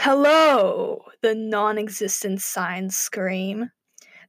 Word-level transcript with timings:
Hello, 0.00 1.02
the 1.22 1.34
non 1.34 1.76
existent 1.76 2.40
signs 2.40 2.96
scream. 2.96 3.72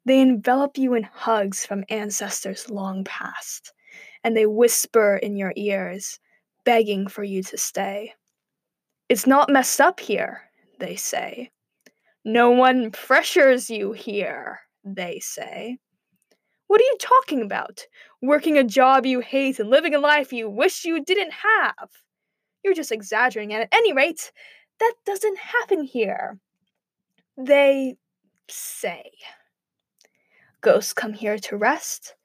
They 0.04 0.20
envelop 0.20 0.80
you 0.80 0.96
in 0.96 1.04
hugs 1.04 1.64
from 1.64 1.84
ancestors 1.90 2.72
long 2.72 3.04
past, 3.04 3.72
and 4.24 4.36
they 4.36 4.48
whisper 4.48 5.18
in 5.18 5.38
your 5.38 5.54
ears, 5.56 6.20
begging 6.66 7.08
for 7.08 7.24
you 7.24 7.44
to 7.44 7.58
stay. 7.60 8.16
It's 9.10 9.28
not 9.28 9.52
messed 9.52 9.80
up 9.80 10.00
here, 10.00 10.42
they 10.80 10.96
say. 10.96 11.52
No 12.26 12.50
one 12.50 12.90
pressures 12.90 13.70
you 13.70 13.92
here, 13.92 14.62
they 14.84 15.20
say. 15.20 15.78
What 16.66 16.82
are 16.82 16.86
you 16.86 16.98
talking 17.00 17.44
about? 17.44 17.86
Working 18.24 18.58
a 18.58 18.64
job 18.64 19.06
you 19.06 19.20
hate 19.20 19.60
and 19.60 19.70
living 19.70 19.94
a 19.94 20.00
life 20.00 20.34
you 20.34 20.50
wish 20.50 20.84
you 20.84 21.06
didn't 21.06 21.32
have. 21.32 21.92
You're 22.64 22.74
just 22.74 22.92
exaggerating, 22.92 23.54
and 23.54 23.64
at 23.64 23.70
any 23.72 23.94
rate, 23.94 24.32
that 24.80 24.94
doesn't 25.06 25.38
happen 25.38 25.84
here. 25.84 26.40
They 27.38 27.98
say. 28.50 29.12
Ghosts 30.62 30.94
come 30.94 31.14
here 31.14 31.38
to 31.40 31.58
rest. 31.58 32.16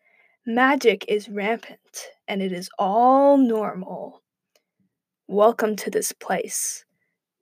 Magic 0.47 1.05
is 1.09 1.29
rampant, 1.29 2.09
and 2.29 2.43
it 2.43 2.53
is 2.53 2.69
all 2.79 3.39
normal. 3.39 4.23
Welcome 5.27 5.77
to 5.77 5.91
this 5.91 6.13
place 6.13 6.85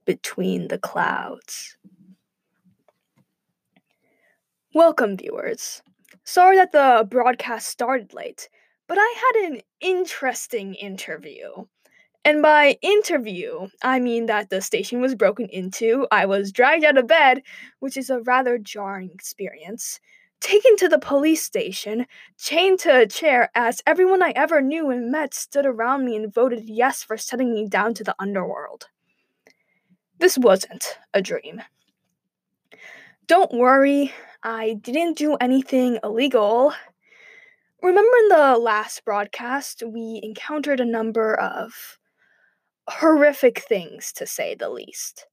between 0.05 0.69
the 0.69 0.79
clouds. 0.79 1.77
Welcome, 4.75 5.17
viewers. 5.17 5.83
Sorry 6.25 6.57
that 6.57 6.73
the 6.73 7.07
broadcast 7.09 7.69
started 7.69 8.15
late, 8.15 8.49
but 8.87 8.99
I 8.99 9.15
had 9.17 9.51
an 9.51 9.61
interesting 9.81 10.75
interview. 10.75 11.49
And 12.25 12.41
by 12.41 12.79
interview, 12.83 13.69
I 13.83 13.99
mean 13.99 14.27
that 14.27 14.49
the 14.49 14.61
station 14.61 15.01
was 15.01 15.17
broken 15.17 15.49
into, 15.49 16.07
I 16.13 16.27
was 16.27 16.53
dragged 16.53 16.85
out 16.85 16.97
of 16.97 17.09
bed, 17.09 17.43
which 17.81 17.97
is 17.97 18.11
a 18.11 18.21
rather 18.21 18.59
jarring 18.59 19.11
experience, 19.13 19.99
taken 20.41 20.77
to 20.77 20.89
the 20.89 21.01
police 21.01 21.43
station, 21.43 22.07
chained 22.39 22.79
to 22.81 23.01
a 23.01 23.07
chair 23.09 23.51
as 23.57 23.83
everyone 23.89 24.23
I 24.23 24.33
ever 24.37 24.61
knew 24.61 24.91
and 24.91 25.11
met 25.11 25.35
stood 25.35 25.67
around 25.67 26.05
me 26.05 26.15
and 26.15 26.33
voted 26.33 26.69
yes 26.69 27.03
for 27.03 27.17
sending 27.17 27.53
me 27.53 27.69
down 27.69 27.93
to 27.95 28.05
the 28.05 28.15
underworld. 28.21 28.87
This 30.19 30.39
wasn't 30.39 30.99
a 31.13 31.21
dream. 31.21 31.61
Don't 33.27 33.53
worry, 33.53 34.13
I 34.45 34.75
didn't 34.75 35.19
do 35.19 35.35
anything 35.41 35.99
illegal. 36.05 36.73
Remember 37.83 38.17
in 38.19 38.29
the 38.29 38.59
last 38.59 39.05
broadcast, 39.05 39.83
we 39.85 40.21
encountered 40.23 40.79
a 40.79 40.85
number 40.85 41.35
of 41.35 41.99
horrific 42.89 43.61
things, 43.61 44.13
to 44.15 44.27
say 44.27 44.55
the 44.55 44.69
least. 44.71 45.27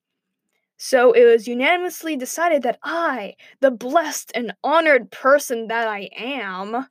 So 0.78 1.12
it 1.12 1.26
was 1.26 1.48
unanimously 1.48 2.16
decided 2.16 2.64
that 2.64 2.80
I, 2.84 3.36
the 3.60 3.72
blessed 3.72 4.32
and 4.34 4.54
honored 4.64 5.12
person 5.12 5.68
that 5.68 5.88
I 5.88 6.10
am, 6.18 6.88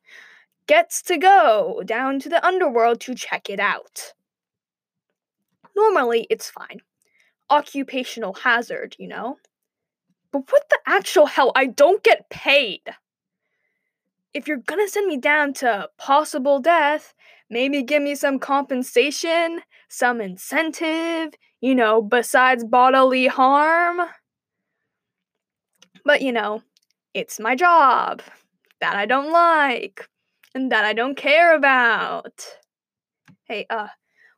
gets 0.66 1.00
to 1.02 1.16
go 1.16 1.82
down 1.86 2.20
to 2.20 2.28
the 2.28 2.44
underworld 2.46 3.00
to 3.00 3.14
check 3.14 3.48
it 3.48 3.58
out. 3.58 4.12
Normally, 5.74 6.26
it's 6.28 6.50
fine. 6.50 6.80
Occupational 7.48 8.34
hazard, 8.34 8.94
you 8.98 9.08
know? 9.08 9.38
But 10.32 10.52
what 10.52 10.68
the 10.68 10.78
actual 10.86 11.24
hell? 11.24 11.52
I 11.56 11.66
don't 11.66 12.02
get 12.02 12.28
paid! 12.28 12.82
If 14.34 14.46
you're 14.46 14.58
gonna 14.58 14.86
send 14.88 15.06
me 15.06 15.16
down 15.16 15.54
to 15.54 15.88
possible 15.96 16.60
death, 16.60 17.14
maybe 17.48 17.82
give 17.82 18.02
me 18.02 18.14
some 18.14 18.38
compensation, 18.38 19.62
some 19.88 20.20
incentive, 20.20 21.32
you 21.60 21.74
know, 21.74 22.02
besides 22.02 22.64
bodily 22.64 23.26
harm. 23.26 24.00
But 26.04 26.22
you 26.22 26.32
know, 26.32 26.62
it's 27.14 27.40
my 27.40 27.54
job 27.54 28.22
that 28.80 28.96
I 28.96 29.06
don't 29.06 29.32
like 29.32 30.08
and 30.54 30.70
that 30.72 30.84
I 30.84 30.92
don't 30.92 31.16
care 31.16 31.54
about. 31.54 32.46
Hey, 33.44 33.66
uh, 33.70 33.88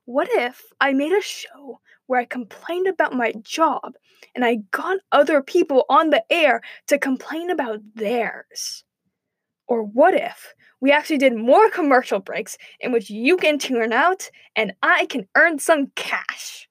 what 0.05 0.29
if 0.31 0.63
I 0.81 0.93
made 0.93 1.13
a 1.13 1.21
show 1.21 1.81
where 2.07 2.21
I 2.21 2.25
complained 2.25 2.89
about 2.89 3.13
my 3.13 3.33
job 3.43 3.95
and 4.35 4.45
I 4.45 4.57
got 4.71 4.99
other 5.13 5.43
people 5.43 5.85
on 5.89 6.11
the 6.11 6.25
air 6.31 6.63
to 6.89 6.99
complain 6.99 7.51
about 7.51 7.81
theirs? 7.95 8.85
Or 9.69 9.83
what 9.83 10.15
if 10.15 10.55
we 10.81 10.93
actually 10.93 11.19
did 11.19 11.37
more 11.37 11.71
commercial 11.71 12.21
breaks 12.21 12.57
in 12.81 12.93
which 12.93 13.11
you 13.11 13.37
can 13.37 13.59
tune 13.59 13.93
out 13.93 14.31
and 14.57 14.73
I 14.83 15.07
can 15.07 15.29
earn 15.37 15.59
some 15.59 15.93
cash? 15.95 16.69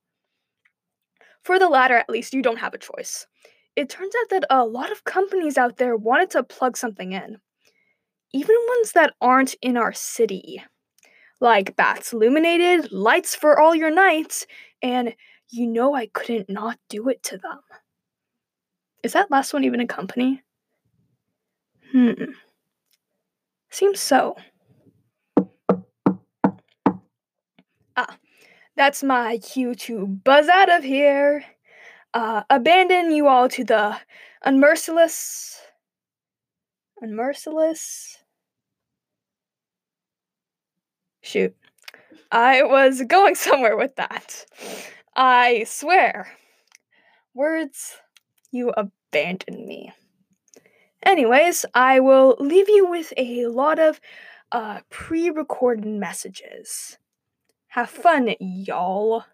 For 1.43 1.59
the 1.59 1.69
latter, 1.69 1.95
at 1.95 2.09
least, 2.09 2.33
you 2.33 2.41
don't 2.41 2.59
have 2.59 2.73
a 2.73 2.79
choice. 2.79 3.27
It 3.75 3.89
turns 3.89 4.13
out 4.21 4.29
that 4.29 4.45
a 4.49 4.65
lot 4.65 4.91
of 4.91 5.03
companies 5.03 5.57
out 5.57 5.77
there 5.77 5.95
wanted 5.95 6.31
to 6.31 6.43
plug 6.43 6.75
something 6.75 7.11
in, 7.11 7.37
even 8.33 8.55
ones 8.67 8.91
that 8.93 9.13
aren't 9.21 9.55
in 9.61 9.77
our 9.77 9.93
city, 9.93 10.63
like 11.39 11.75
Bats 11.75 12.13
Illuminated, 12.13 12.91
Lights 12.91 13.35
for 13.35 13.59
All 13.59 13.73
Your 13.73 13.91
Nights, 13.91 14.45
and 14.81 15.15
you 15.49 15.65
know 15.65 15.95
I 15.95 16.07
couldn't 16.07 16.49
not 16.49 16.77
do 16.89 17.09
it 17.09 17.23
to 17.23 17.37
them. 17.37 17.59
Is 19.01 19.13
that 19.13 19.31
last 19.31 19.53
one 19.53 19.63
even 19.63 19.79
a 19.79 19.87
company? 19.87 20.43
Hmm. 21.91 22.11
Seems 23.69 23.99
so. 23.99 24.35
Ah, 27.95 28.17
that's 28.75 29.03
my 29.03 29.37
cue 29.37 29.75
to 29.75 30.07
buzz 30.07 30.47
out 30.47 30.69
of 30.71 30.83
here. 30.83 31.43
Uh, 32.13 32.43
abandon 32.49 33.11
you 33.11 33.27
all 33.27 33.47
to 33.49 33.63
the 33.63 33.97
unmerciless. 34.45 35.59
Unmerciless. 37.01 38.17
Shoot. 41.21 41.55
I 42.31 42.63
was 42.63 43.03
going 43.03 43.35
somewhere 43.47 43.77
with 43.77 43.95
that. 43.97 44.45
I 45.15 45.65
swear. 45.65 46.31
Words, 47.33 47.97
you 48.51 48.71
abandon 48.71 49.67
me. 49.67 49.93
Anyways, 51.03 51.65
I 51.73 51.99
will 51.99 52.35
leave 52.39 52.69
you 52.69 52.87
with 52.87 53.13
a 53.17 53.47
lot 53.47 53.79
of 53.79 53.99
uh, 54.51 54.81
pre 54.89 55.29
recorded 55.29 55.85
messages. 55.85 56.97
Have 57.69 57.89
fun, 57.89 58.35
y'all. 58.39 59.25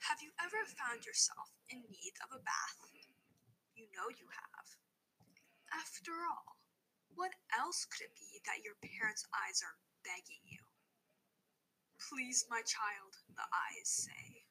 Have 0.00 0.20
you 0.20 0.32
ever 0.38 0.66
found 0.66 1.06
yourself 1.06 1.52
in 1.70 1.78
need 1.88 2.12
of 2.22 2.30
a 2.36 2.42
bath? 2.42 2.90
You 3.74 3.86
know 3.96 4.08
you 4.10 4.26
have. 4.28 4.76
After 5.72 6.12
all, 6.24 6.56
what 7.14 7.32
else 7.58 7.84
could 7.84 8.04
it 8.06 8.14
be 8.14 8.40
that 8.46 8.64
your 8.64 8.74
parents' 8.82 9.26
eyes 9.34 9.62
are 9.62 9.76
begging 10.04 10.42
you? 10.44 10.71
Please, 12.10 12.46
my 12.50 12.62
child, 12.66 13.14
the 13.36 13.46
eyes 13.46 13.86
say. 13.86 14.42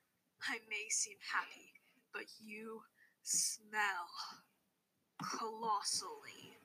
I 0.47 0.63
may 0.71 0.87
seem 0.89 1.17
happy, 1.19 1.75
but 2.13 2.25
you 2.39 2.81
smell 3.23 4.07
colossally. 5.19 6.57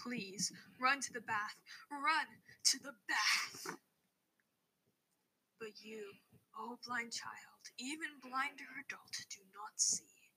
Please, 0.00 0.50
run 0.80 1.00
to 1.00 1.12
the 1.12 1.20
bath. 1.20 1.60
Run 1.92 2.26
to 2.72 2.78
the 2.80 2.96
bath. 3.04 3.76
But 5.60 5.76
you, 5.84 6.08
oh 6.56 6.80
blind 6.86 7.12
child, 7.12 7.62
even 7.76 8.16
blinder 8.24 8.70
adult, 8.80 9.14
do 9.28 9.44
not 9.52 9.76
see. 9.76 10.32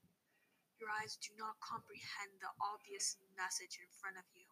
Your 0.84 0.92
eyes 0.92 1.16
do 1.16 1.32
not 1.40 1.64
comprehend 1.64 2.44
the 2.44 2.52
obvious 2.60 3.16
message 3.40 3.80
in 3.80 3.88
front 4.04 4.20
of 4.20 4.28
you. 4.36 4.52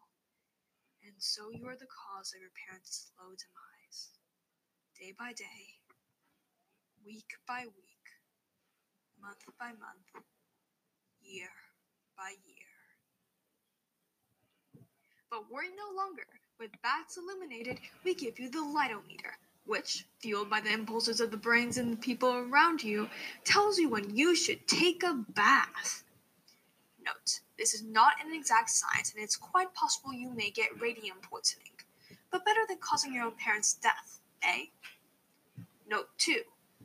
And 1.04 1.20
so 1.20 1.52
you 1.52 1.68
are 1.68 1.78
the 1.78 1.92
cause 1.92 2.32
of 2.32 2.40
your 2.40 2.56
parents' 2.56 3.12
slow 3.12 3.36
demise 3.36 4.21
day 5.02 5.14
by 5.18 5.34
day, 5.34 5.80
week 7.04 7.34
by 7.48 7.64
week, 7.64 8.06
month 9.20 9.44
by 9.60 9.70
month, 9.70 10.26
year 11.24 11.50
by 12.16 12.30
year. 12.46 12.68
But 15.32 15.52
worry 15.52 15.70
no 15.70 15.98
longer. 15.98 16.22
With 16.60 16.70
Bats 16.84 17.18
Illuminated, 17.18 17.80
we 18.04 18.14
give 18.14 18.38
you 18.38 18.52
the 18.52 18.60
Lightometer, 18.60 19.34
which, 19.66 20.06
fueled 20.20 20.52
by 20.52 20.62
the 20.62 20.72
impulses 20.72 21.20
of 21.20 21.32
the 21.32 21.38
brains 21.38 21.80
and 21.80 21.94
the 21.94 21.98
people 21.98 22.36
around 22.36 22.84
you, 22.84 23.10
tells 23.44 23.80
you 23.80 23.90
when 23.90 24.16
you 24.16 24.36
should 24.36 24.68
take 24.68 25.02
a 25.02 25.16
bath. 25.30 26.04
Note, 27.04 27.40
this 27.58 27.74
is 27.74 27.82
not 27.82 28.14
an 28.24 28.36
exact 28.36 28.70
science, 28.70 29.12
and 29.16 29.24
it's 29.24 29.36
quite 29.36 29.74
possible 29.74 30.14
you 30.14 30.30
may 30.30 30.52
get 30.52 30.80
radium 30.80 31.18
poisoning, 31.24 31.74
but 32.32 32.46
better 32.46 32.62
than 32.68 32.78
causing 32.78 33.16
your 33.16 33.26
own 33.26 33.34
parents' 33.44 33.74
death, 33.74 34.21
eh? 34.44 34.66
Note 35.88 36.10
2. 36.18 36.42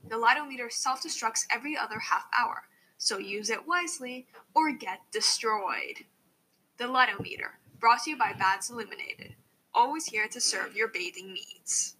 The 0.08 0.16
lightometer 0.16 0.70
self 0.70 1.02
destructs 1.02 1.46
every 1.50 1.76
other 1.76 1.98
half 1.98 2.26
hour, 2.38 2.64
so 2.98 3.18
use 3.18 3.50
it 3.50 3.66
wisely 3.66 4.26
or 4.54 4.72
get 4.72 5.00
destroyed. 5.12 6.04
The 6.78 6.84
lightometer, 6.84 7.58
brought 7.80 8.04
to 8.04 8.10
you 8.10 8.16
by 8.18 8.32
Bats 8.38 8.70
Illuminated. 8.70 9.34
always 9.74 10.06
here 10.06 10.26
to 10.28 10.40
serve 10.40 10.74
your 10.76 10.88
bathing 10.88 11.34
needs. 11.34 11.96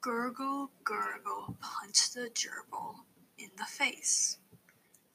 Gurgle, 0.00 0.70
gurgle, 0.82 1.56
punch 1.60 2.12
the 2.12 2.30
gerbil 2.34 3.04
the 3.60 3.66
face. 3.66 4.38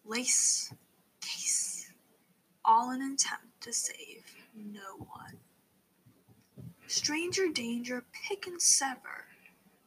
Lace, 0.06 0.72
case, 1.20 1.92
all 2.64 2.92
in 2.92 3.02
attempt 3.02 3.60
to 3.62 3.74
save 3.74 4.24
no 4.56 4.98
one. 5.00 5.40
Stranger 6.86 7.48
danger, 7.52 8.04
pick 8.14 8.46
and 8.46 8.62
sever, 8.62 9.26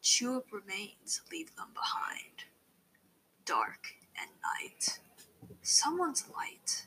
chew 0.02 0.36
up 0.36 0.46
remains, 0.50 1.22
leave 1.30 1.54
them 1.54 1.68
behind. 1.72 2.46
Dark 3.44 3.94
and 4.20 4.30
night, 4.42 4.98
someone's 5.62 6.24
light 6.36 6.86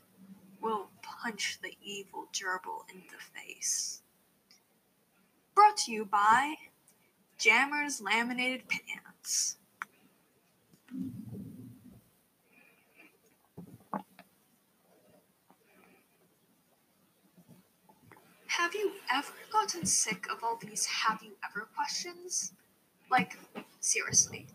will 0.62 0.90
punch 1.02 1.60
the 1.64 1.78
evil 1.82 2.28
gerbil 2.34 2.84
in 2.94 3.04
the 3.10 3.40
face. 3.40 4.02
Brought 5.56 5.78
to 5.78 5.94
you 5.94 6.04
by 6.04 6.56
Jammers 7.38 8.02
Laminated 8.02 8.64
Pants. 8.68 9.58
Have 18.62 18.76
you 18.76 18.92
ever 19.12 19.34
gotten 19.52 19.88
sick 19.88 20.28
of 20.32 20.44
all 20.44 20.56
these 20.56 20.86
have 20.86 21.24
you 21.24 21.32
ever 21.44 21.68
questions? 21.76 22.54
Like, 23.10 23.36
seriously, 23.80 24.46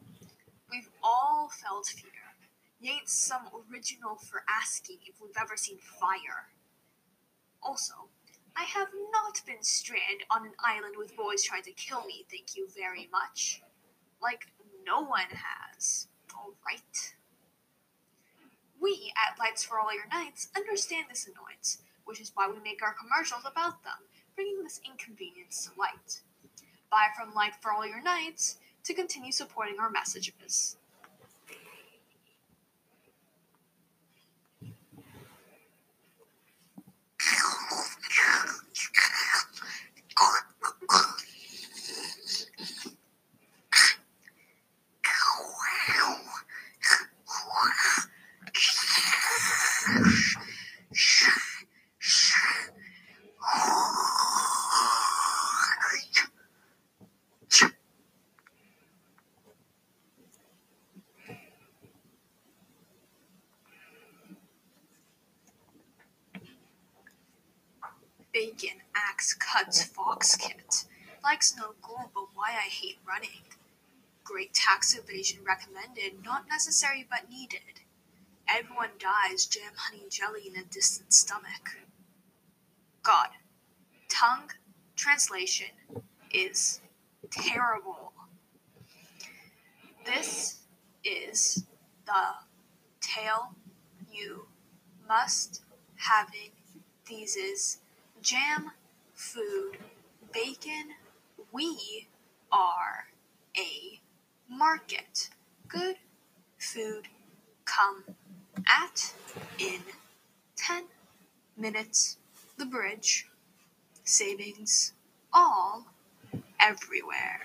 we've 0.70 0.88
all 1.02 1.50
felt 1.52 1.86
fear. 1.86 2.12
Ain't 2.88 3.08
some 3.08 3.48
original 3.68 4.14
for 4.14 4.44
asking 4.48 4.98
if 5.08 5.16
we've 5.20 5.34
ever 5.36 5.56
seen 5.56 5.78
fire. 5.78 6.46
Also, 7.60 7.94
I 8.56 8.62
have 8.62 8.90
not 9.10 9.42
been 9.44 9.64
stranded 9.64 10.22
on 10.30 10.46
an 10.46 10.52
island 10.64 10.94
with 10.96 11.16
boys 11.16 11.42
trying 11.42 11.64
to 11.64 11.72
kill 11.72 12.04
me, 12.04 12.26
thank 12.30 12.56
you 12.56 12.68
very 12.78 13.08
much. 13.10 13.60
Like, 14.22 14.46
no 14.86 15.00
one 15.00 15.32
has. 15.32 16.06
Alright. 16.32 17.16
We 18.80 19.12
at 19.16 19.36
Lights 19.40 19.64
for 19.64 19.80
All 19.80 19.92
Your 19.92 20.06
Nights 20.06 20.48
understand 20.56 21.06
this 21.10 21.26
annoyance, 21.26 21.78
which 22.06 22.20
is 22.20 22.32
why 22.34 22.48
we 22.48 22.58
make 22.62 22.82
our 22.82 22.94
commercials 22.94 23.42
about 23.44 23.82
them, 23.84 23.98
bringing 24.34 24.62
this 24.62 24.80
inconvenience 24.88 25.66
to 25.66 25.78
light. 25.78 26.22
Buy 26.90 27.08
from 27.16 27.34
Light 27.34 27.52
for 27.60 27.72
All 27.72 27.86
Your 27.86 28.02
Nights 28.02 28.56
to 28.84 28.94
continue 28.94 29.32
supporting 29.32 29.78
our 29.78 29.90
messages. 29.90 30.76
Bacon, 68.58 68.78
axe, 68.94 69.34
cuts, 69.34 69.82
fox 69.84 70.36
kit. 70.36 70.84
Likes 71.22 71.54
no 71.56 71.74
gold, 71.82 72.10
but 72.14 72.28
why 72.34 72.50
I 72.50 72.68
hate 72.68 72.98
running. 73.06 73.42
Great 74.24 74.54
tax 74.54 74.96
evasion 74.96 75.40
recommended, 75.44 76.24
not 76.24 76.46
necessary 76.48 77.06
but 77.08 77.30
needed. 77.30 77.82
Everyone 78.48 78.90
dies, 78.98 79.46
jam 79.46 79.72
honey 79.76 80.04
jelly 80.10 80.42
in 80.46 80.56
a 80.56 80.64
distant 80.64 81.12
stomach. 81.12 81.76
God. 83.02 83.28
Tongue 84.08 84.50
translation 84.94 85.66
is 86.32 86.80
terrible. 87.30 88.12
This 90.04 90.60
is 91.04 91.64
the 92.06 92.36
tale 93.00 93.54
you 94.10 94.46
must 95.06 95.62
having 95.96 96.52
these 97.06 97.36
is 97.36 97.78
jam 98.26 98.72
food 99.14 99.78
bacon 100.32 100.88
we 101.52 102.08
are 102.50 103.06
a 103.56 104.00
market. 104.50 105.30
Good 105.68 105.94
food 106.58 107.06
come 107.64 108.02
at 108.66 109.14
in 109.60 109.78
10 110.56 110.86
minutes. 111.56 112.18
The 112.58 112.66
bridge 112.66 113.28
savings 114.02 114.92
all 115.32 115.86
everywhere 116.60 117.42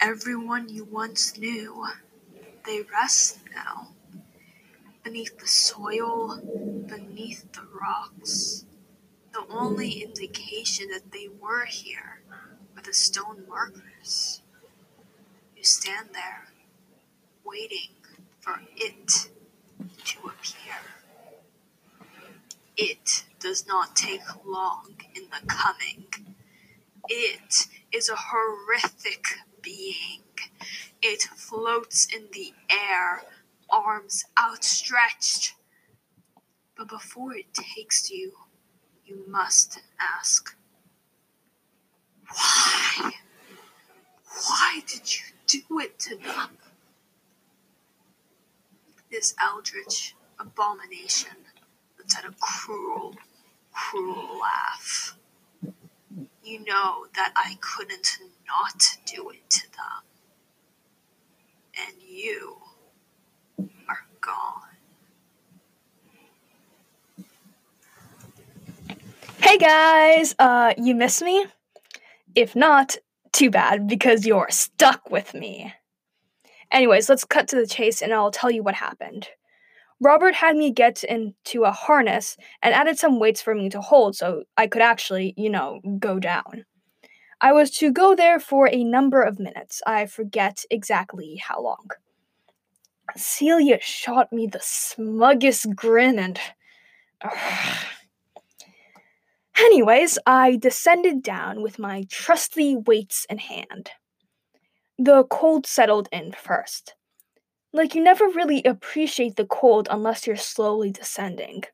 everyone 0.00 0.68
you 0.68 0.84
once 0.84 1.38
knew 1.38 1.86
they 2.66 2.82
rest 2.92 3.38
now 3.54 3.88
beneath 5.02 5.38
the 5.38 5.46
soil 5.46 6.40
beneath 6.86 7.50
the 7.52 7.62
rocks. 7.80 8.64
The 9.32 9.44
only 9.50 10.02
indication 10.02 10.88
that 10.92 11.12
they 11.12 11.28
were 11.40 11.64
here 11.64 12.20
are 12.76 12.82
the 12.82 12.92
stone 12.92 13.44
markers. 13.48 14.42
You 15.56 15.64
stand 15.64 16.08
there 16.12 16.48
waiting 17.44 17.90
for 18.40 18.60
it 18.76 19.28
to 20.04 20.18
appear. 20.26 20.74
It 22.76 23.24
does 23.40 23.66
not 23.66 23.96
take 23.96 24.22
long 24.44 24.96
in 25.14 25.24
the 25.24 25.46
coming. 25.46 26.06
It 27.08 27.68
is 27.92 28.08
a 28.08 28.16
horrific 28.16 29.24
being. 29.66 30.22
It 31.02 31.22
floats 31.22 32.06
in 32.14 32.28
the 32.32 32.54
air, 32.70 33.22
arms 33.68 34.24
outstretched. 34.38 35.54
But 36.76 36.88
before 36.88 37.34
it 37.34 37.52
takes 37.52 38.08
you, 38.10 38.32
you 39.04 39.24
must 39.28 39.80
ask, 40.00 40.54
Why? 42.28 43.10
Why 44.48 44.82
did 44.86 45.12
you 45.12 45.24
do 45.48 45.80
it 45.80 45.98
to 46.00 46.16
them? 46.16 46.58
This 49.10 49.34
eldritch 49.42 50.14
abomination 50.38 51.36
lets 51.98 52.16
out 52.16 52.24
a 52.24 52.34
cruel, 52.40 53.16
cruel 53.72 54.38
laugh 54.40 55.15
you 56.46 56.64
know 56.64 57.06
that 57.16 57.32
I 57.34 57.58
couldn't 57.60 58.18
not 58.46 58.82
do 59.04 59.30
it 59.30 59.50
to 59.50 59.62
them. 59.72 60.04
And 61.88 61.96
you 62.00 62.56
are 63.88 64.06
gone. 64.20 64.62
Hey 69.42 69.58
guys, 69.58 70.34
uh, 70.38 70.74
you 70.78 70.94
miss 70.94 71.20
me? 71.20 71.46
If 72.34 72.54
not, 72.54 72.96
too 73.32 73.50
bad 73.50 73.88
because 73.88 74.24
you're 74.24 74.48
stuck 74.50 75.10
with 75.10 75.34
me. 75.34 75.74
Anyways, 76.70 77.08
let's 77.08 77.24
cut 77.24 77.48
to 77.48 77.56
the 77.56 77.66
chase 77.66 78.02
and 78.02 78.12
I'll 78.12 78.30
tell 78.30 78.50
you 78.50 78.62
what 78.62 78.74
happened. 78.74 79.28
Robert 80.00 80.34
had 80.34 80.56
me 80.56 80.70
get 80.70 81.04
into 81.04 81.64
a 81.64 81.72
harness 81.72 82.36
and 82.62 82.74
added 82.74 82.98
some 82.98 83.18
weights 83.18 83.40
for 83.40 83.54
me 83.54 83.70
to 83.70 83.80
hold 83.80 84.16
so 84.16 84.44
I 84.56 84.66
could 84.66 84.82
actually, 84.82 85.34
you 85.36 85.50
know, 85.50 85.80
go 85.98 86.18
down. 86.18 86.64
I 87.40 87.52
was 87.52 87.70
to 87.78 87.92
go 87.92 88.14
there 88.14 88.40
for 88.40 88.68
a 88.68 88.84
number 88.84 89.22
of 89.22 89.38
minutes. 89.38 89.82
I 89.86 90.06
forget 90.06 90.64
exactly 90.70 91.36
how 91.36 91.62
long. 91.62 91.88
Celia 93.16 93.78
shot 93.80 94.32
me 94.32 94.46
the 94.46 94.60
smuggest 94.62 95.74
grin 95.74 96.18
and. 96.18 96.38
Anyways, 99.58 100.18
I 100.26 100.56
descended 100.56 101.22
down 101.22 101.62
with 101.62 101.78
my 101.78 102.04
trusty 102.10 102.76
weights 102.76 103.26
in 103.30 103.38
hand. 103.38 103.90
the 104.98 105.24
cold 105.24 105.66
settled 105.66 106.08
in 106.12 106.32
first. 106.32 106.95
Like, 107.76 107.94
you 107.94 108.02
never 108.02 108.24
really 108.24 108.64
appreciate 108.64 109.36
the 109.36 109.44
cold 109.44 109.86
unless 109.90 110.26
you're 110.26 110.34
slowly 110.34 110.90
descending. 110.90 111.64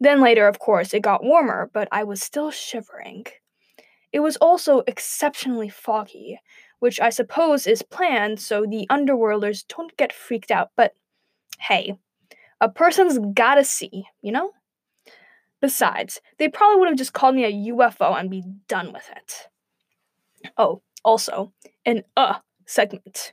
Then 0.00 0.22
later, 0.22 0.48
of 0.48 0.58
course, 0.58 0.94
it 0.94 1.02
got 1.02 1.22
warmer, 1.22 1.68
but 1.74 1.88
I 1.92 2.04
was 2.04 2.22
still 2.22 2.50
shivering. 2.50 3.26
It 4.14 4.20
was 4.20 4.38
also 4.38 4.84
exceptionally 4.86 5.68
foggy, 5.68 6.40
which 6.78 7.00
I 7.00 7.10
suppose 7.10 7.66
is 7.66 7.82
planned 7.82 8.40
so 8.40 8.64
the 8.64 8.86
underworlders 8.90 9.66
don't 9.68 9.94
get 9.98 10.10
freaked 10.10 10.50
out, 10.50 10.70
but 10.74 10.94
hey, 11.58 11.98
a 12.58 12.70
person's 12.70 13.18
gotta 13.34 13.64
see, 13.64 14.04
you 14.22 14.32
know? 14.32 14.52
Besides, 15.60 16.22
they 16.38 16.48
probably 16.48 16.78
would 16.80 16.88
have 16.88 16.96
just 16.96 17.12
called 17.12 17.34
me 17.34 17.44
a 17.44 17.72
UFO 17.74 18.18
and 18.18 18.30
be 18.30 18.42
done 18.68 18.94
with 18.94 19.10
it. 19.14 19.48
Oh, 20.56 20.80
also, 21.04 21.52
an 21.84 22.04
uh 22.16 22.38
segment. 22.64 23.32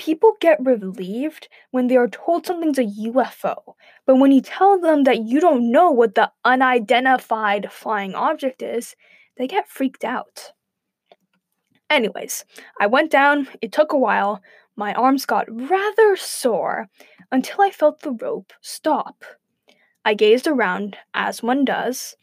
People 0.00 0.32
get 0.40 0.64
relieved 0.64 1.48
when 1.72 1.88
they 1.88 1.96
are 1.98 2.08
told 2.08 2.46
something's 2.46 2.78
a 2.78 2.84
UFO, 2.84 3.74
but 4.06 4.16
when 4.16 4.32
you 4.32 4.40
tell 4.40 4.80
them 4.80 5.04
that 5.04 5.24
you 5.24 5.40
don't 5.40 5.70
know 5.70 5.90
what 5.90 6.14
the 6.14 6.32
unidentified 6.42 7.70
flying 7.70 8.14
object 8.14 8.62
is, 8.62 8.96
they 9.36 9.46
get 9.46 9.68
freaked 9.68 10.02
out. 10.02 10.52
Anyways, 11.90 12.46
I 12.80 12.86
went 12.86 13.10
down, 13.10 13.46
it 13.60 13.72
took 13.72 13.92
a 13.92 13.98
while, 13.98 14.40
my 14.74 14.94
arms 14.94 15.26
got 15.26 15.44
rather 15.50 16.16
sore 16.16 16.88
until 17.30 17.60
I 17.60 17.68
felt 17.68 18.00
the 18.00 18.12
rope 18.12 18.54
stop. 18.62 19.22
I 20.02 20.14
gazed 20.14 20.46
around, 20.46 20.96
as 21.12 21.42
one 21.42 21.66
does, 21.66 22.16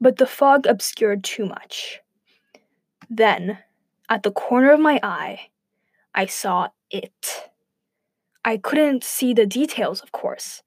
but 0.00 0.18
the 0.18 0.28
fog 0.28 0.64
obscured 0.64 1.24
too 1.24 1.46
much. 1.46 1.98
Then, 3.10 3.58
at 4.08 4.22
the 4.22 4.30
corner 4.30 4.70
of 4.70 4.78
my 4.78 5.00
eye, 5.02 5.48
I 6.14 6.26
saw 6.26 6.68
it. 6.90 7.50
I 8.44 8.56
couldn't 8.56 9.02
see 9.02 9.34
the 9.34 9.46
details, 9.46 10.00
of 10.00 10.12
course, 10.12 10.62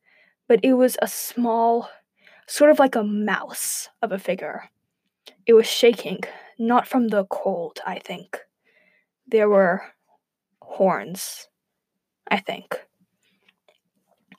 but 0.48 0.60
it 0.64 0.74
was 0.74 0.98
a 1.02 1.08
small, 1.08 1.90
sort 2.48 2.72
of 2.72 2.80
like 2.80 2.96
a 2.96 3.04
mouse 3.04 3.90
of 4.02 4.12
a 4.12 4.20
figure. 4.20 4.70
It 5.46 5.54
was 5.54 5.68
shaking, 5.68 6.20
not 6.58 6.88
from 6.88 7.08
the 7.08 7.26
cold, 7.26 7.80
I 7.86 8.00
think. 8.00 8.40
There 9.28 9.50
were 9.50 9.84
horns, 10.62 11.48
I 12.30 12.38
think. 12.38 12.86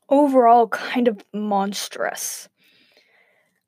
Overall, 0.08 0.68
kind 0.68 1.08
of 1.08 1.24
monstrous. 1.32 2.48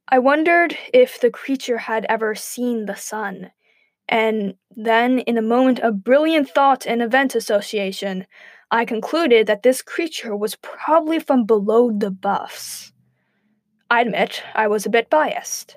I 0.09 0.19
wondered 0.19 0.77
if 0.93 1.21
the 1.21 1.31
creature 1.31 1.79
had 1.79 2.05
ever 2.09 2.35
seen 2.35 2.85
the 2.85 2.97
sun 2.97 3.53
and 4.13 4.57
then, 4.77 5.21
in 5.21 5.39
a 5.39 5.43
moment 5.43 5.81
of 5.81 6.05
brilliant 6.05 6.51
thought 6.51 6.87
and 6.87 7.01
event 7.01 7.35
association, 7.35 8.27
I 8.71 8.85
concluded 8.85 9.47
that 9.47 9.63
this 9.63 9.81
creature 9.81 10.37
was 10.37 10.55
probably 10.57 11.19
from 11.19 11.47
below 11.47 11.91
the 11.91 12.11
Bluffs. 12.11 12.93
I 13.91 14.03
admit 14.03 14.43
I 14.55 14.67
was 14.67 14.85
a 14.85 14.91
bit 14.91 15.09
biased. 15.09 15.77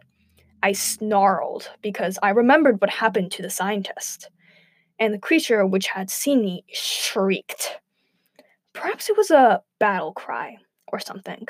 I 0.61 0.73
snarled 0.73 1.71
because 1.81 2.19
I 2.21 2.31
remembered 2.31 2.81
what 2.81 2.89
happened 2.89 3.31
to 3.31 3.41
the 3.41 3.49
scientist, 3.49 4.29
and 4.99 5.13
the 5.13 5.17
creature 5.17 5.65
which 5.65 5.87
had 5.87 6.09
seen 6.09 6.41
me 6.41 6.65
shrieked. 6.73 7.79
Perhaps 8.73 9.09
it 9.09 9.15
was 9.15 9.31
a 9.31 9.61
battle 9.79 10.11
cry 10.11 10.57
or 10.91 10.99
something. 10.99 11.47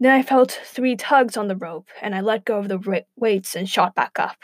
Then 0.00 0.10
I 0.12 0.22
felt 0.22 0.60
three 0.64 0.96
tugs 0.96 1.36
on 1.36 1.46
the 1.46 1.54
rope, 1.54 1.86
and 2.00 2.16
I 2.16 2.20
let 2.20 2.44
go 2.44 2.58
of 2.58 2.66
the 2.66 3.04
weights 3.14 3.54
and 3.54 3.68
shot 3.68 3.94
back 3.94 4.18
up. 4.18 4.38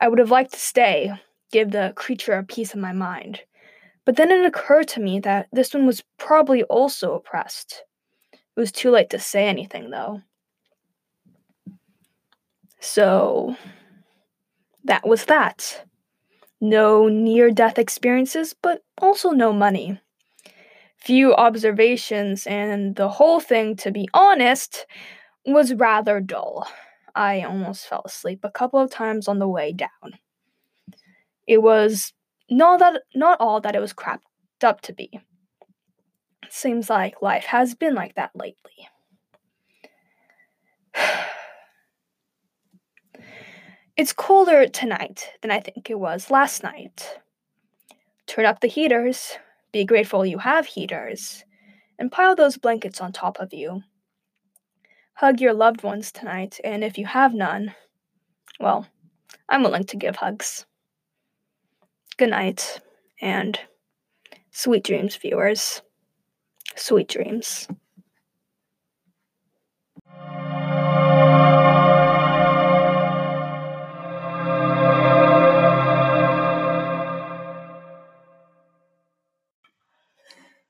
I 0.00 0.08
would 0.08 0.18
have 0.18 0.30
liked 0.30 0.52
to 0.52 0.60
stay, 0.60 1.12
give 1.52 1.70
the 1.70 1.92
creature 1.96 2.34
a 2.34 2.44
piece 2.44 2.72
of 2.74 2.80
my 2.80 2.92
mind. 2.92 3.40
But 4.04 4.16
then 4.16 4.30
it 4.30 4.44
occurred 4.44 4.88
to 4.88 5.00
me 5.00 5.20
that 5.20 5.48
this 5.52 5.74
one 5.74 5.86
was 5.86 6.04
probably 6.18 6.62
also 6.64 7.14
oppressed. 7.14 7.84
It 8.32 8.60
was 8.60 8.72
too 8.72 8.90
late 8.90 9.10
to 9.10 9.18
say 9.18 9.46
anything, 9.46 9.90
though. 9.90 10.22
So, 12.80 13.56
that 14.84 15.06
was 15.06 15.24
that. 15.26 15.84
No 16.60 17.08
near 17.08 17.50
death 17.50 17.78
experiences, 17.78 18.54
but 18.60 18.82
also 18.98 19.30
no 19.30 19.52
money. 19.52 20.00
Few 20.96 21.34
observations, 21.34 22.46
and 22.46 22.96
the 22.96 23.08
whole 23.08 23.40
thing, 23.40 23.76
to 23.76 23.90
be 23.90 24.08
honest, 24.14 24.86
was 25.46 25.74
rather 25.74 26.20
dull. 26.20 26.68
I 27.18 27.42
almost 27.42 27.86
fell 27.88 28.02
asleep 28.04 28.44
a 28.44 28.50
couple 28.50 28.78
of 28.78 28.92
times 28.92 29.26
on 29.26 29.40
the 29.40 29.48
way 29.48 29.72
down. 29.72 30.20
It 31.48 31.60
was 31.60 32.12
not 32.48 32.78
that 32.78 33.02
not 33.12 33.40
all 33.40 33.60
that 33.60 33.74
it 33.74 33.80
was 33.80 33.92
crapped 33.92 34.20
up 34.62 34.82
to 34.82 34.92
be. 34.92 35.18
Seems 36.48 36.88
like 36.88 37.20
life 37.20 37.46
has 37.46 37.74
been 37.74 37.96
like 37.96 38.14
that 38.14 38.30
lately. 38.36 38.88
it's 43.96 44.12
colder 44.12 44.68
tonight 44.68 45.28
than 45.42 45.50
I 45.50 45.58
think 45.58 45.90
it 45.90 45.98
was 45.98 46.30
last 46.30 46.62
night. 46.62 47.18
Turn 48.28 48.44
up 48.44 48.60
the 48.60 48.68
heaters, 48.68 49.38
be 49.72 49.84
grateful 49.84 50.24
you 50.24 50.38
have 50.38 50.66
heaters, 50.66 51.44
and 51.98 52.12
pile 52.12 52.36
those 52.36 52.58
blankets 52.58 53.00
on 53.00 53.10
top 53.10 53.40
of 53.40 53.52
you. 53.52 53.82
Hug 55.18 55.40
your 55.40 55.52
loved 55.52 55.82
ones 55.82 56.12
tonight, 56.12 56.60
and 56.62 56.84
if 56.84 56.96
you 56.96 57.04
have 57.04 57.34
none, 57.34 57.74
well, 58.60 58.86
I'm 59.48 59.64
willing 59.64 59.82
to 59.86 59.96
give 59.96 60.14
hugs. 60.14 60.64
Good 62.16 62.30
night, 62.30 62.80
and 63.20 63.58
sweet 64.52 64.84
dreams, 64.84 65.16
viewers. 65.16 65.82
Sweet 66.76 67.08
dreams. 67.08 67.66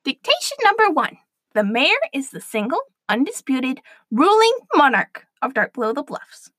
Dictation 0.05 0.57
number 0.65 0.89
one 0.91 1.19
The 1.53 1.65
mayor 1.65 2.01
is 2.15 2.31
the 2.31 2.41
single, 2.41 2.81
undisputed 3.09 3.81
ruling 4.11 4.53
monarch 4.75 5.27
of 5.43 5.55
Dark 5.55 5.75
Below 5.75 5.93
the 5.93 6.03
Bluffs. 6.03 6.51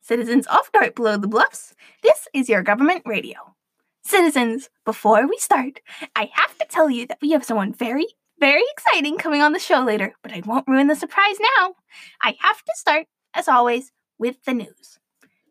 Citizens 0.00 0.46
of 0.46 0.70
Dark 0.72 0.94
Below 0.94 1.16
the 1.16 1.28
Bluffs, 1.28 1.74
this 2.02 2.28
is 2.32 2.48
your 2.48 2.62
government 2.62 3.02
radio. 3.04 3.54
Citizens, 4.04 4.70
before 4.84 5.26
we 5.26 5.36
start, 5.38 5.80
I 6.14 6.30
have 6.32 6.56
to 6.58 6.66
tell 6.68 6.88
you 6.88 7.06
that 7.08 7.18
we 7.20 7.32
have 7.32 7.44
someone 7.44 7.72
very, 7.72 8.06
very 8.38 8.62
exciting 8.70 9.18
coming 9.18 9.42
on 9.42 9.52
the 9.52 9.58
show 9.58 9.80
later, 9.80 10.14
but 10.22 10.32
I 10.32 10.42
won't 10.46 10.68
ruin 10.68 10.86
the 10.86 10.94
surprise 10.94 11.38
now. 11.58 11.74
I 12.22 12.36
have 12.40 12.62
to 12.62 12.72
start, 12.76 13.06
as 13.34 13.48
always, 13.48 13.90
with 14.18 14.44
the 14.44 14.54
news. 14.54 14.98